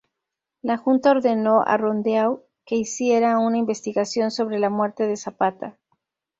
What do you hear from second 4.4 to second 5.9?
la muerte de Zapata.